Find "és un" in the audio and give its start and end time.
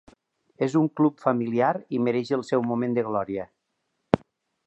0.67-0.87